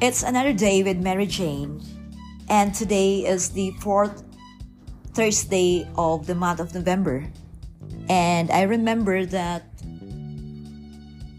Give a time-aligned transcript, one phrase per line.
[0.00, 1.84] It's another day with Mary Jane,
[2.48, 4.24] and today is the fourth
[5.12, 7.28] Thursday of the month of November.
[8.08, 9.68] And I remember that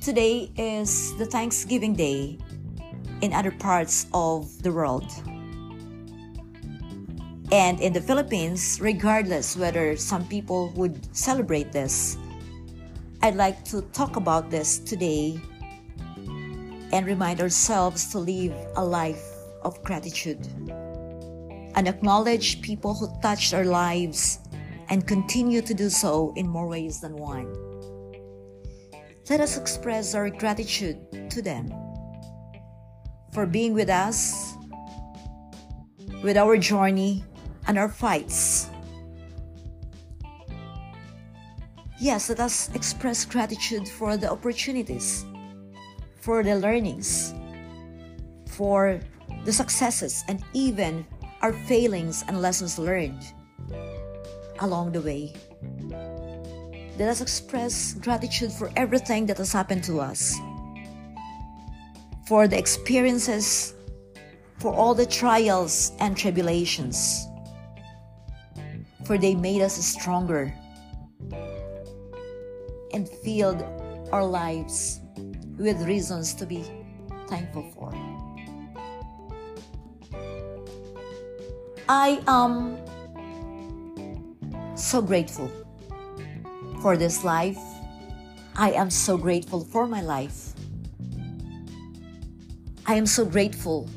[0.00, 2.38] today is the Thanksgiving Day
[3.22, 5.10] in other parts of the world.
[7.50, 12.16] And in the Philippines, regardless whether some people would celebrate this,
[13.20, 15.40] I'd like to talk about this today
[16.94, 19.26] and remind ourselves to live a life
[19.62, 20.46] of gratitude
[21.74, 24.38] and acknowledge people who touched our lives
[24.90, 27.52] and continue to do so in more ways than one.
[29.28, 31.68] Let us express our gratitude to them
[33.32, 34.54] for being with us,
[36.22, 37.24] with our journey
[37.66, 38.70] and our fights.
[41.98, 45.24] Yes, let us express gratitude for the opportunities
[46.24, 47.34] for the learnings,
[48.48, 48.98] for
[49.44, 51.04] the successes, and even
[51.42, 53.20] our failings and lessons learned
[54.60, 55.34] along the way.
[56.96, 60.34] Let us express gratitude for everything that has happened to us,
[62.26, 63.74] for the experiences,
[64.60, 67.26] for all the trials and tribulations,
[69.04, 70.54] for they made us stronger
[72.94, 73.62] and filled
[74.10, 75.03] our lives
[75.58, 76.64] with reasons to be
[77.28, 77.92] thankful for.
[81.88, 82.78] I am
[84.76, 85.50] so grateful
[86.80, 87.58] for this life.
[88.56, 90.52] I am so grateful for my life.
[92.86, 93.88] I am so grateful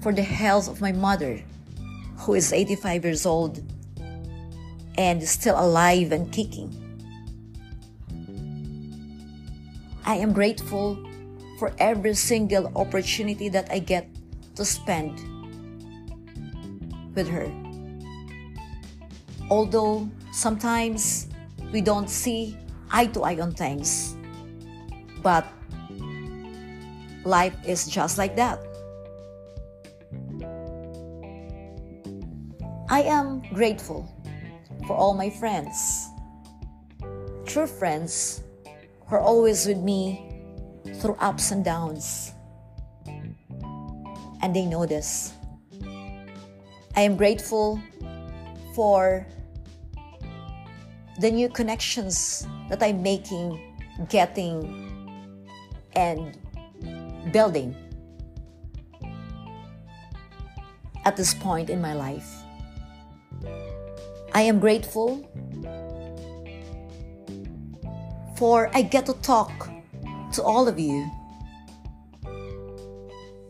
[0.00, 1.42] for the health of my mother,
[2.16, 3.62] who is 85 years old
[4.96, 6.74] and still alive and kicking.
[10.08, 10.96] I am grateful
[11.58, 14.08] for every single opportunity that I get
[14.56, 15.20] to spend
[17.14, 17.52] with her.
[19.50, 21.28] Although sometimes
[21.74, 22.56] we don't see
[22.90, 24.16] eye to eye on things,
[25.22, 25.44] but
[27.26, 28.64] life is just like that.
[32.88, 34.08] I am grateful
[34.86, 36.08] for all my friends,
[37.44, 38.40] true friends
[39.10, 40.24] are always with me
[41.00, 42.32] through ups and downs.
[44.42, 45.32] And they know this.
[46.96, 47.80] I am grateful
[48.74, 49.26] for
[51.20, 53.76] the new connections that I'm making,
[54.08, 55.46] getting,
[55.94, 56.38] and
[57.32, 57.74] building
[61.04, 62.28] at this point in my life.
[64.34, 65.26] I am grateful
[68.38, 69.68] for I get to talk
[70.34, 71.10] to all of you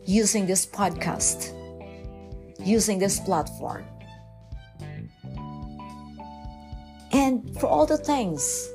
[0.03, 1.53] using this podcast,
[2.65, 3.85] using this platform.
[7.11, 8.67] And for all the things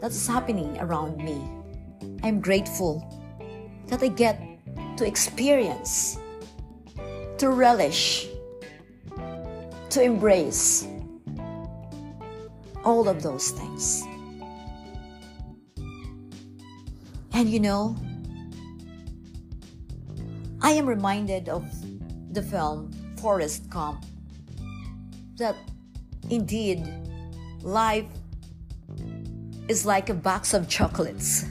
[0.00, 1.42] that is happening around me,
[2.22, 3.02] I'm grateful
[3.88, 4.40] that I get
[4.98, 6.16] to experience,
[7.38, 8.28] to relish,
[9.90, 10.86] to embrace
[12.84, 14.04] all of those things.
[17.40, 17.96] And you know,
[20.60, 21.64] I am reminded of
[22.34, 24.04] the film Forrest Gump
[25.38, 25.56] that
[26.28, 26.86] indeed
[27.62, 28.04] life
[29.68, 31.46] is like a box of chocolates.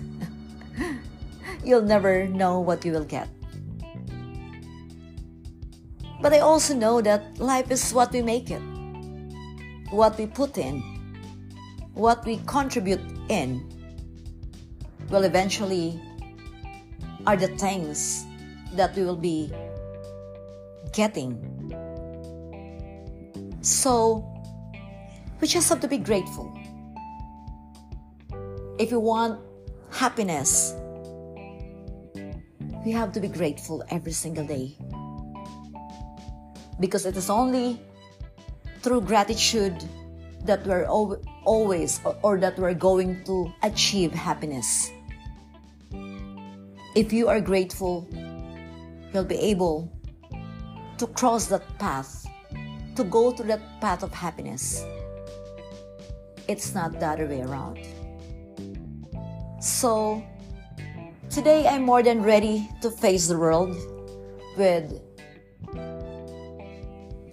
[1.65, 3.27] You'll never know what you will get.
[6.21, 8.61] But I also know that life is what we make it,
[9.89, 10.83] what we put in,
[11.95, 13.78] what we contribute in
[15.09, 15.99] will eventually
[17.25, 18.25] are the things
[18.73, 19.51] that we will be
[20.93, 21.37] getting.
[23.61, 24.25] So,
[25.41, 26.53] we just have to be grateful.
[28.77, 29.41] If you want
[29.91, 30.75] happiness,
[32.85, 34.77] we have to be grateful every single day.
[36.79, 37.81] Because it is only
[38.81, 39.83] through gratitude
[40.45, 44.91] that we're always or that we're going to achieve happiness.
[46.99, 48.09] If you are grateful,
[49.13, 49.89] you'll be able
[50.97, 52.27] to cross that path,
[52.97, 54.83] to go through that path of happiness.
[56.49, 57.79] It's not the other way around.
[59.61, 60.21] So,
[61.29, 63.77] today I'm more than ready to face the world
[64.57, 64.99] with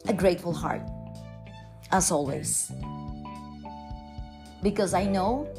[0.06, 0.82] a grateful heart,
[1.90, 2.70] as always.
[4.62, 5.50] Because I know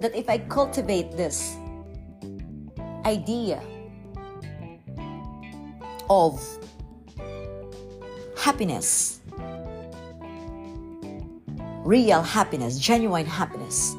[0.00, 1.56] that if I cultivate this
[3.04, 3.62] idea
[6.08, 6.40] of
[8.36, 9.20] happiness,
[11.84, 13.94] real happiness, genuine happiness,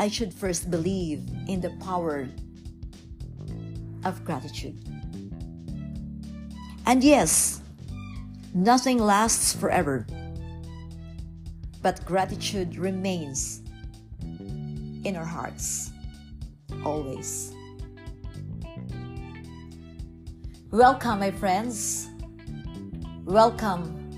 [0.00, 2.28] I should first believe in the power
[4.04, 4.82] of gratitude.
[6.86, 7.60] And yes,
[8.52, 10.06] nothing lasts forever,
[11.80, 13.62] but gratitude remains
[15.04, 15.91] in our hearts
[16.84, 17.54] always.
[20.70, 22.08] Welcome, my friends.
[23.24, 24.10] Welcome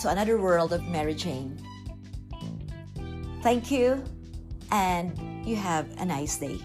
[0.00, 1.58] to another world of Mary Jane.
[3.42, 4.02] Thank you,
[4.70, 6.58] and you have a nice day.